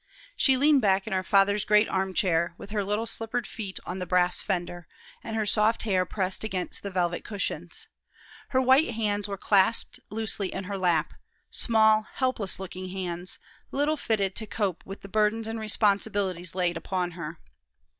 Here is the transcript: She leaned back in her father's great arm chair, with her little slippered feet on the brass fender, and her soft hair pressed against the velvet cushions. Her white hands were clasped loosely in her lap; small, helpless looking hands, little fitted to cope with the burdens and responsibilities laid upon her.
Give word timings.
She 0.35 0.57
leaned 0.57 0.81
back 0.81 1.05
in 1.05 1.13
her 1.13 1.21
father's 1.21 1.63
great 1.63 1.87
arm 1.87 2.15
chair, 2.15 2.55
with 2.57 2.71
her 2.71 2.83
little 2.83 3.05
slippered 3.05 3.45
feet 3.45 3.79
on 3.85 3.99
the 3.99 4.07
brass 4.07 4.39
fender, 4.41 4.87
and 5.23 5.35
her 5.35 5.45
soft 5.45 5.83
hair 5.83 6.07
pressed 6.07 6.43
against 6.43 6.81
the 6.81 6.89
velvet 6.89 7.23
cushions. 7.23 7.87
Her 8.49 8.59
white 8.59 8.95
hands 8.95 9.27
were 9.27 9.37
clasped 9.37 9.99
loosely 10.09 10.51
in 10.51 10.63
her 10.63 10.75
lap; 10.79 11.13
small, 11.51 12.07
helpless 12.15 12.57
looking 12.59 12.89
hands, 12.89 13.37
little 13.69 13.95
fitted 13.95 14.35
to 14.37 14.47
cope 14.47 14.83
with 14.87 15.01
the 15.01 15.07
burdens 15.07 15.47
and 15.47 15.59
responsibilities 15.59 16.55
laid 16.55 16.77
upon 16.77 17.11
her. 17.11 17.37